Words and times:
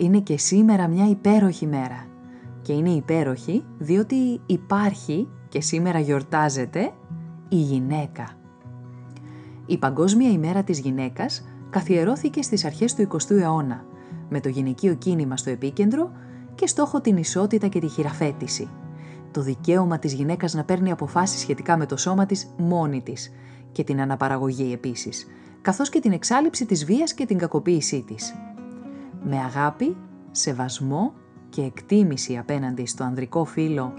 Είναι 0.00 0.18
και 0.20 0.38
σήμερα 0.38 0.88
μια 0.88 1.08
υπέροχη 1.08 1.66
μέρα. 1.66 2.06
Και 2.62 2.72
είναι 2.72 2.90
υπέροχη 2.90 3.64
διότι 3.78 4.40
υπάρχει 4.46 5.28
και 5.48 5.60
σήμερα 5.60 5.98
γιορτάζεται 5.98 6.92
η 7.48 7.56
γυναίκα. 7.56 8.28
Η 9.66 9.78
Παγκόσμια 9.78 10.30
ημέρα 10.30 10.62
της 10.62 10.78
γυναίκας 10.78 11.44
καθιερώθηκε 11.70 12.42
στις 12.42 12.64
αρχές 12.64 12.94
του 12.94 13.02
20ου 13.02 13.30
αιώνα, 13.30 13.84
με 14.28 14.40
το 14.40 14.48
γυναικείο 14.48 14.94
κίνημα 14.94 15.36
στο 15.36 15.50
επίκεντρο 15.50 16.12
και 16.54 16.66
στόχο 16.66 17.00
την 17.00 17.16
ισότητα 17.16 17.68
και 17.68 17.80
τη 17.80 17.88
χειραφέτηση. 17.88 18.68
Το 19.30 19.42
δικαίωμα 19.42 19.98
της 19.98 20.12
γυναίκας 20.12 20.54
να 20.54 20.64
παίρνει 20.64 20.90
αποφάσεις 20.90 21.40
σχετικά 21.40 21.76
με 21.76 21.86
το 21.86 21.96
σώμα 21.96 22.26
της 22.26 22.54
μόνη 22.56 23.02
της 23.02 23.30
και 23.72 23.84
την 23.84 24.00
αναπαραγωγή 24.00 24.72
επίσης, 24.72 25.26
καθώς 25.60 25.88
και 25.88 26.00
την 26.00 26.12
εξάλληψη 26.12 26.66
της 26.66 26.84
βίας 26.84 27.14
και 27.14 27.26
την 27.26 27.38
κακοποίησή 27.38 28.04
της. 28.06 28.34
Με 29.22 29.36
αγάπη, 29.36 29.96
σεβασμό 30.30 31.12
και 31.48 31.62
εκτίμηση 31.62 32.38
απέναντι 32.38 32.86
στο 32.86 33.04
ανδρικό 33.04 33.44
φύλλο, 33.44 33.92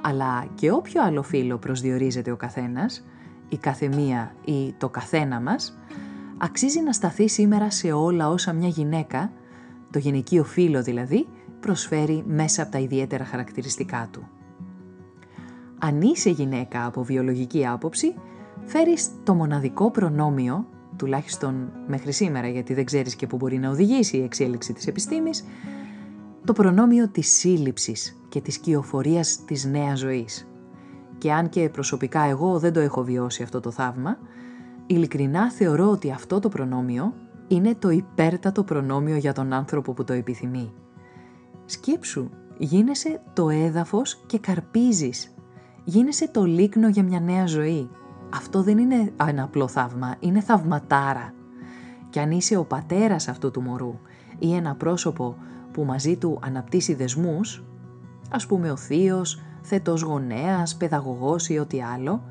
αλλά 0.00 0.46
και 0.54 0.70
όποιο 0.70 1.02
άλλο 1.02 1.22
φύλλο 1.22 1.58
προσδιορίζεται 1.58 2.30
ο 2.30 2.36
καθένας, 2.36 3.04
η 3.48 3.56
καθεμία 3.56 4.34
ή 4.44 4.74
το 4.78 4.88
καθένα 4.88 5.40
μας, 5.40 5.78
αξίζει 6.38 6.80
να 6.80 6.92
σταθεί 6.92 7.28
σήμερα 7.28 7.70
σε 7.70 7.92
όλα 7.92 8.28
όσα 8.28 8.52
μια 8.52 8.68
γυναίκα, 8.68 9.32
το 9.90 9.98
γυναικείο 9.98 10.44
φύλλο 10.44 10.82
δηλαδή, 10.82 11.26
προσφέρει 11.60 12.22
μέσα 12.26 12.62
από 12.62 12.70
τα 12.70 12.78
ιδιαίτερα 12.78 13.24
χαρακτηριστικά 13.24 14.08
του. 14.10 14.28
Αν 15.78 16.00
είσαι 16.00 16.30
γυναίκα 16.30 16.86
από 16.86 17.02
βιολογική 17.02 17.66
άποψη, 17.66 18.14
φέρεις 18.64 19.10
το 19.24 19.34
μοναδικό 19.34 19.90
προνόμιο 19.90 20.66
τουλάχιστον 20.96 21.72
μέχρι 21.86 22.12
σήμερα 22.12 22.48
γιατί 22.48 22.74
δεν 22.74 22.84
ξέρεις 22.84 23.16
και 23.16 23.26
που 23.26 23.36
μπορεί 23.36 23.58
να 23.58 23.70
οδηγήσει 23.70 24.16
η 24.16 24.22
εξέλιξη 24.22 24.72
της 24.72 24.86
επιστήμης, 24.86 25.44
το 26.44 26.52
προνόμιο 26.52 27.08
της 27.08 27.28
σύλληψης 27.28 28.16
και 28.28 28.40
της 28.40 28.58
κυοφορίας 28.58 29.44
της 29.44 29.64
νέας 29.64 29.98
ζωής. 29.98 30.48
Και 31.18 31.32
αν 31.32 31.48
και 31.48 31.68
προσωπικά 31.68 32.22
εγώ 32.22 32.58
δεν 32.58 32.72
το 32.72 32.80
έχω 32.80 33.02
βιώσει 33.02 33.42
αυτό 33.42 33.60
το 33.60 33.70
θαύμα, 33.70 34.18
ειλικρινά 34.86 35.50
θεωρώ 35.50 35.90
ότι 35.90 36.10
αυτό 36.10 36.40
το 36.40 36.48
προνόμιο 36.48 37.14
είναι 37.48 37.74
το 37.74 37.90
υπέρτατο 37.90 38.64
προνόμιο 38.64 39.16
για 39.16 39.32
τον 39.32 39.52
άνθρωπο 39.52 39.92
που 39.92 40.04
το 40.04 40.12
επιθυμεί. 40.12 40.72
Σκέψου, 41.64 42.30
γίνεσαι 42.58 43.20
το 43.32 43.48
έδαφος 43.48 44.22
και 44.26 44.38
καρπίζεις. 44.38 45.34
Γίνεσαι 45.84 46.28
το 46.28 46.44
λίκνο 46.44 46.88
για 46.88 47.02
μια 47.02 47.20
νέα 47.20 47.46
ζωή 47.46 47.90
αυτό 48.34 48.62
δεν 48.62 48.78
είναι 48.78 49.12
ένα 49.28 49.42
απλό 49.42 49.68
θαύμα, 49.68 50.14
είναι 50.20 50.40
θαυματάρα. 50.40 51.34
Και 52.10 52.20
αν 52.20 52.30
είσαι 52.30 52.56
ο 52.56 52.64
πατέρας 52.64 53.28
αυτού 53.28 53.50
του 53.50 53.62
μωρού 53.62 53.98
ή 54.38 54.54
ένα 54.54 54.74
πρόσωπο 54.74 55.36
που 55.72 55.84
μαζί 55.84 56.16
του 56.16 56.38
αναπτύσσει 56.42 56.94
δεσμούς, 56.94 57.64
ας 58.30 58.46
πούμε 58.46 58.70
ο 58.70 58.76
θείος, 58.76 59.42
θετός 59.62 60.02
γονέας, 60.02 60.76
παιδαγωγός 60.76 61.48
ή 61.48 61.58
ό,τι 61.58 61.82
άλλο, 61.82 62.22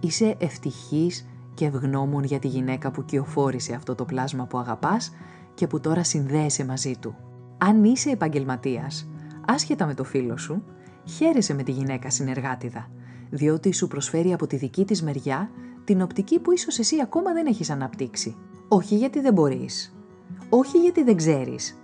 είσαι 0.00 0.36
ευτυχής 0.38 1.28
και 1.54 1.64
ευγνώμων 1.64 2.24
για 2.24 2.38
τη 2.38 2.48
γυναίκα 2.48 2.90
που 2.90 3.04
κυοφόρησε 3.04 3.74
αυτό 3.74 3.94
το 3.94 4.04
πλάσμα 4.04 4.46
που 4.46 4.58
αγαπάς 4.58 5.12
και 5.54 5.66
που 5.66 5.80
τώρα 5.80 6.04
συνδέεσαι 6.04 6.64
μαζί 6.64 6.96
του. 7.00 7.14
Αν 7.58 7.84
είσαι 7.84 8.10
επαγγελματίας, 8.10 9.10
άσχετα 9.46 9.86
με 9.86 9.94
το 9.94 10.04
φίλο 10.04 10.36
σου, 10.36 10.62
χαίρεσαι 11.04 11.54
με 11.54 11.62
τη 11.62 11.70
γυναίκα 11.72 12.10
συνεργάτιδα 12.10 12.88
διότι 13.30 13.72
σου 13.72 13.86
προσφέρει 13.88 14.32
από 14.32 14.46
τη 14.46 14.56
δική 14.56 14.84
της 14.84 15.02
μεριά 15.02 15.50
την 15.84 16.02
οπτική 16.02 16.38
που 16.38 16.52
ίσως 16.52 16.78
εσύ 16.78 16.96
ακόμα 17.02 17.32
δεν 17.32 17.46
έχεις 17.46 17.70
αναπτύξει. 17.70 18.36
Όχι 18.68 18.96
γιατί 18.96 19.20
δεν 19.20 19.32
μπορείς, 19.32 19.96
όχι 20.48 20.78
γιατί 20.78 21.02
δεν 21.02 21.16
ξέρεις, 21.16 21.78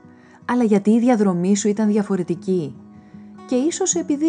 αλλά 0.45 0.65
γιατί 0.65 0.91
η 0.91 0.99
διαδρομή 0.99 1.57
σου 1.57 1.69
ήταν 1.69 1.89
διαφορετική 1.89 2.75
και 3.47 3.55
ίσως 3.55 3.95
επειδή, 3.95 4.27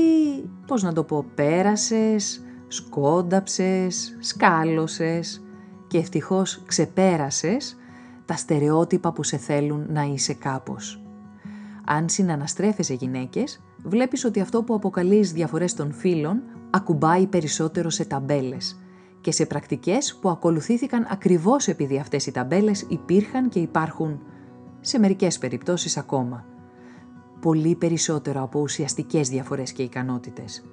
πώς 0.68 0.84
να 0.84 0.94
το 0.94 1.04
πω, 1.04 1.26
πέρασες, 1.36 2.46
σκόνταψες, 2.68 4.18
σκάλωσες 4.20 5.44
και 5.88 5.98
ευτυχώς 5.98 6.62
ξεπέρασες 6.66 7.78
τα 8.26 8.36
στερεότυπα 8.36 9.12
που 9.12 9.24
σε 9.24 9.38
θέλουν 9.38 9.86
να 9.90 10.02
είσαι 10.02 10.34
κάπως. 10.34 11.07
Αν 11.90 12.10
συναναστρέφεσαι 12.10 12.94
γυναίκες, 12.94 13.64
βλέπεις 13.84 14.26
ότι 14.26 14.40
αυτό 14.40 14.64
που 14.64 14.74
αποκαλείς 14.74 15.32
διαφορές 15.32 15.74
των 15.74 15.92
φίλων 15.92 16.42
ακουμπάει 16.70 17.28
περισσότερο 17.28 17.90
σε 17.90 18.06
ταμπέλες 18.06 18.80
και 19.22 19.32
σε 19.32 19.46
πρακτικές 19.46 20.18
που 20.22 20.30
ακολουθήθηκαν 20.30 21.08
ακριβώς 21.10 21.68
επειδή 21.68 22.00
αυτές 22.00 22.26
οι 22.26 22.32
ταμπέλες 22.32 22.86
υπήρχαν 22.88 23.50
και 23.50 23.60
υπάρχουν 23.60 24.20
σε 24.82 25.00
μερικές 25.00 25.38
περιπτώσεις 25.38 25.98
ακόμα. 25.98 26.46
Πολύ 27.42 27.76
περισσότερο 27.76 28.42
από 28.42 28.60
ουσιαστικές 28.60 29.30
διαφορές 29.30 29.72
και 29.72 29.84
ικανότητες. 29.84 30.66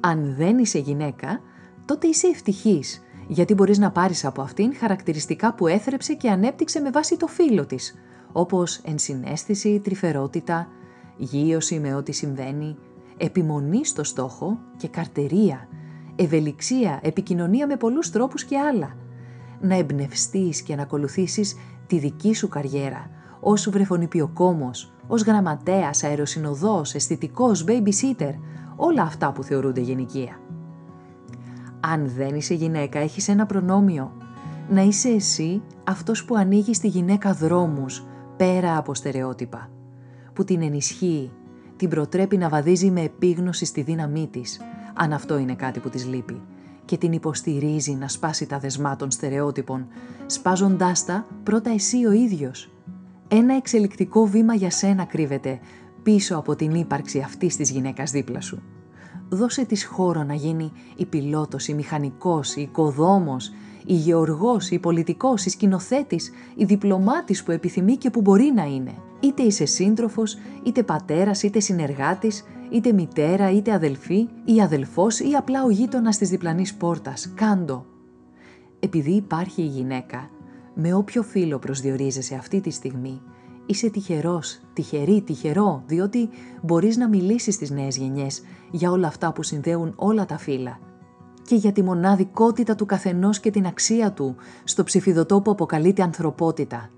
Αν 0.00 0.34
δεν 0.36 0.58
είσαι 0.58 0.78
γυναίκα, 0.78 1.40
τότε 1.84 2.06
είσαι 2.06 2.26
ευτυχής, 2.26 3.02
γιατί 3.28 3.54
μπορείς 3.54 3.78
να 3.78 3.90
πάρεις 3.90 4.24
από 4.24 4.42
αυτήν 4.42 4.74
χαρακτηριστικά 4.76 5.54
που 5.54 5.66
έθρεψε 5.66 6.14
και 6.14 6.30
ανέπτυξε 6.30 6.80
με 6.80 6.90
βάση 6.90 7.16
το 7.16 7.26
φύλλο 7.26 7.66
της, 7.66 7.94
όπως 8.32 8.76
ενσυναίσθηση, 8.76 9.80
τρυφερότητα, 9.80 10.68
γύρωση 11.16 11.80
με 11.80 11.94
ό,τι 11.94 12.12
συμβαίνει, 12.12 12.76
επιμονή 13.16 13.84
στο 13.84 14.04
στόχο 14.04 14.58
και 14.76 14.88
καρτερία, 14.88 15.68
ευελιξία, 16.16 17.00
επικοινωνία 17.02 17.66
με 17.66 17.76
πολλούς 17.76 18.10
τρόπους 18.10 18.44
και 18.44 18.58
άλλα. 18.58 18.96
Να 19.60 19.74
εμπνευστείς 19.74 20.62
και 20.62 20.76
να 20.76 20.82
ακολουθήσεις 20.82 21.56
τη 21.86 21.98
δική 21.98 22.34
σου 22.34 22.48
καριέρα, 22.48 23.10
ως 23.40 23.68
βρεφονιπιοκόμος, 23.70 24.92
ως 25.06 25.22
γραμματέας, 25.22 26.04
αεροσυνοδός, 26.04 26.94
αισθητικός, 26.94 27.64
babysitter, 27.68 28.34
όλα 28.76 29.02
αυτά 29.02 29.32
που 29.32 29.42
θεωρούνται 29.42 29.80
γενικεία. 29.80 30.40
Αν 31.80 32.10
δεν 32.16 32.34
είσαι 32.34 32.54
γυναίκα, 32.54 32.98
έχεις 32.98 33.28
ένα 33.28 33.46
προνόμιο. 33.46 34.12
Να 34.70 34.82
είσαι 34.82 35.08
εσύ 35.08 35.62
αυτός 35.84 36.24
που 36.24 36.36
ανοίγει 36.36 36.74
στη 36.74 36.88
γυναίκα 36.88 37.32
δρόμους, 37.32 38.06
πέρα 38.40 38.76
από 38.76 38.94
στερεότυπα, 38.94 39.70
που 40.32 40.44
την 40.44 40.62
ενισχύει, 40.62 41.30
την 41.76 41.88
προτρέπει 41.88 42.36
να 42.36 42.48
βαδίζει 42.48 42.90
με 42.90 43.00
επίγνωση 43.00 43.64
στη 43.64 43.82
δύναμή 43.82 44.28
της, 44.32 44.60
αν 44.94 45.12
αυτό 45.12 45.38
είναι 45.38 45.54
κάτι 45.54 45.80
που 45.80 45.88
της 45.88 46.06
λείπει, 46.06 46.40
και 46.84 46.96
την 46.96 47.12
υποστηρίζει 47.12 47.92
να 47.92 48.08
σπάσει 48.08 48.46
τα 48.46 48.58
δεσμά 48.58 48.96
των 48.96 49.10
στερεότυπων, 49.10 49.86
σπάζοντάς 50.26 51.04
τα 51.04 51.26
πρώτα 51.42 51.70
εσύ 51.70 52.06
ο 52.06 52.12
ίδιος. 52.12 52.70
Ένα 53.28 53.56
εξελικτικό 53.56 54.26
βήμα 54.26 54.54
για 54.54 54.70
σένα 54.70 55.04
κρύβεται 55.04 55.60
πίσω 56.02 56.36
από 56.36 56.56
την 56.56 56.74
ύπαρξη 56.74 57.20
αυτής 57.20 57.56
της 57.56 57.70
γυναίκας 57.70 58.10
δίπλα 58.10 58.40
σου. 58.40 58.62
Δώσε 59.32 59.64
της 59.64 59.84
χώρο 59.84 60.22
να 60.22 60.34
γίνει 60.34 60.72
η 60.96 61.04
πιλότος, 61.04 61.68
η 61.68 61.74
μηχανικός, 61.74 62.56
η 62.56 62.60
οικοδόμος, 62.60 63.52
η 63.86 63.94
γεωργός, 63.94 64.70
η 64.70 64.78
πολιτικός, 64.78 65.44
η 65.44 65.50
σκηνοθέτης, 65.50 66.30
η 66.54 66.64
διπλωμάτης 66.64 67.42
που 67.42 67.50
επιθυμεί 67.50 67.96
και 67.96 68.10
που 68.10 68.20
μπορεί 68.20 68.52
να 68.54 68.64
είναι. 68.64 68.94
Είτε 69.20 69.42
είσαι 69.42 69.64
σύντροφος, 69.64 70.36
είτε 70.62 70.82
πατέρας, 70.82 71.42
είτε 71.42 71.60
συνεργάτης, 71.60 72.44
είτε 72.70 72.92
μητέρα, 72.92 73.50
είτε 73.50 73.72
αδελφή 73.72 74.28
ή 74.44 74.60
αδελφός 74.60 75.20
ή 75.20 75.32
απλά 75.32 75.64
ο 75.64 75.70
γείτονας 75.70 76.18
της 76.18 76.28
διπλανής 76.28 76.74
πόρτας. 76.74 77.32
Κάντο. 77.34 77.84
Επειδή 78.80 79.12
υπάρχει 79.12 79.62
η 79.62 79.66
γυναίκα, 79.66 80.30
με 80.74 80.94
όποιο 80.94 81.22
φίλο 81.22 81.58
προσδιορίζεσαι 81.58 82.34
αυτή 82.34 82.60
τη 82.60 82.70
στιγμή, 82.70 83.20
Είσαι 83.70 83.90
τυχερός, 83.90 84.60
τυχερή, 84.72 85.22
τυχερό, 85.22 85.82
διότι 85.86 86.28
μπορείς 86.62 86.96
να 86.96 87.08
μιλήσεις 87.08 87.54
στις 87.54 87.70
νέες 87.70 87.96
γενιές 87.96 88.42
για 88.70 88.90
όλα 88.90 89.06
αυτά 89.06 89.32
που 89.32 89.42
συνδέουν 89.42 89.92
όλα 89.96 90.26
τα 90.26 90.38
φύλλα 90.38 90.78
και 91.46 91.54
για 91.54 91.72
τη 91.72 91.82
μοναδικότητα 91.82 92.74
του 92.74 92.86
καθενός 92.86 93.40
και 93.40 93.50
την 93.50 93.66
αξία 93.66 94.12
του 94.12 94.36
στο 94.64 94.84
ψηφιδωτό 94.84 95.40
που 95.40 95.50
αποκαλείται 95.50 96.02
ανθρωπότητα 96.02 96.90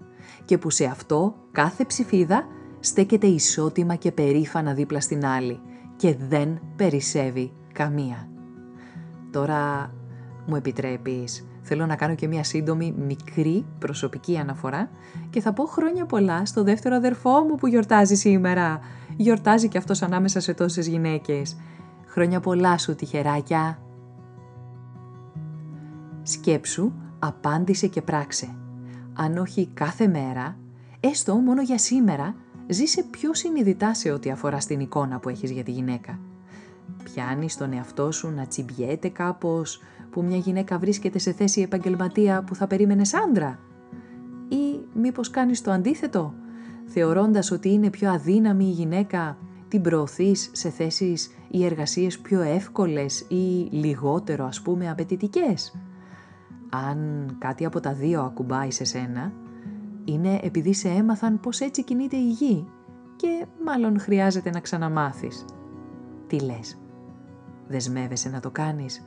και 0.44 0.58
που 0.58 0.70
σε 0.70 0.84
αυτό 0.84 1.34
κάθε 1.52 1.84
ψηφίδα 1.84 2.46
στέκεται 2.80 3.26
ισότιμα 3.26 3.94
και 3.94 4.12
περήφανα 4.12 4.74
δίπλα 4.74 5.00
στην 5.00 5.24
άλλη 5.26 5.60
και 5.96 6.16
δεν 6.28 6.60
περισσεύει 6.76 7.52
καμία. 7.72 8.28
Τώρα 9.30 9.92
μου 10.46 10.56
επιτρέπεις, 10.56 11.46
θέλω 11.62 11.86
να 11.86 11.96
κάνω 11.96 12.14
και 12.14 12.28
μια 12.28 12.44
σύντομη 12.44 12.94
μικρή 13.06 13.64
προσωπική 13.78 14.38
αναφορά 14.38 14.90
και 15.30 15.40
θα 15.40 15.52
πω 15.52 15.64
χρόνια 15.64 16.06
πολλά 16.06 16.46
στο 16.46 16.62
δεύτερο 16.62 16.94
αδερφό 16.94 17.30
μου 17.30 17.54
που 17.54 17.66
γιορτάζει 17.66 18.14
σήμερα. 18.14 18.80
Γιορτάζει 19.16 19.68
και 19.68 19.78
αυτός 19.78 20.02
ανάμεσα 20.02 20.40
σε 20.40 20.54
τόσες 20.54 20.86
γυναίκες. 20.86 21.56
Χρόνια 22.06 22.40
πολλά 22.40 22.78
σου 22.78 22.94
τυχεράκια. 22.94 23.78
Σκέψου, 26.22 26.92
απάντησε 27.18 27.86
και 27.86 28.02
πράξε. 28.02 28.48
Αν 29.14 29.36
όχι 29.36 29.68
κάθε 29.74 30.06
μέρα, 30.06 30.56
έστω 31.00 31.34
μόνο 31.34 31.62
για 31.62 31.78
σήμερα, 31.78 32.34
ζήσε 32.66 33.02
πιο 33.10 33.34
συνειδητά 33.34 33.94
σε 33.94 34.10
ό,τι 34.10 34.30
αφορά 34.30 34.60
στην 34.60 34.80
εικόνα 34.80 35.18
που 35.18 35.28
έχεις 35.28 35.50
για 35.50 35.62
τη 35.62 35.70
γυναίκα. 35.70 36.18
Πιάνεις 37.04 37.56
τον 37.56 37.72
εαυτό 37.72 38.12
σου 38.12 38.30
να 38.30 38.46
τσιμπιέται 38.46 39.08
κάπως 39.08 39.80
που 40.12 40.22
μια 40.22 40.36
γυναίκα 40.36 40.78
βρίσκεται 40.78 41.18
σε 41.18 41.32
θέση 41.32 41.60
επαγγελματία 41.60 42.42
που 42.42 42.54
θα 42.54 42.66
περίμενε 42.66 43.02
άντρα; 43.28 43.58
Ή 44.48 44.80
μήπως 44.94 45.30
κάνεις 45.30 45.60
το 45.60 45.70
αντίθετο, 45.70 46.34
θεωρώντας 46.86 47.50
ότι 47.50 47.72
είναι 47.72 47.90
πιο 47.90 48.10
αδύναμη 48.10 48.64
η 48.64 48.70
γυναίκα, 48.70 49.36
την 49.68 49.82
προωθείς 49.82 50.50
σε 50.52 50.70
θέσεις 50.70 51.30
ή 51.50 51.64
εργασίες 51.64 52.18
πιο 52.18 52.40
εύκολες 52.40 53.20
ή 53.20 53.68
λιγότερο 53.70 54.44
ας 54.44 54.62
πούμε 54.62 54.90
απαιτητικές; 54.90 55.74
Αν 56.70 57.30
κάτι 57.38 57.64
από 57.64 57.80
τα 57.80 57.92
δύο 57.92 58.20
ακουμπάει 58.22 58.70
σε 58.70 58.84
σένα, 58.84 59.32
είναι 60.04 60.40
επειδή 60.42 60.72
σε 60.74 60.88
έμαθαν 60.88 61.40
πως 61.40 61.60
έτσι 61.60 61.84
κινείται 61.84 62.16
η 62.16 62.28
γη 62.30 62.66
και 63.16 63.46
μάλλον 63.64 64.00
χρειάζεται 64.00 64.50
να 64.50 64.60
ξαναμάθεις. 64.60 65.44
Τι 66.26 66.40
λες, 66.40 66.78
δεσμεύεσαι 67.68 68.28
να 68.28 68.40
το 68.40 68.50
κάνεις; 68.50 69.06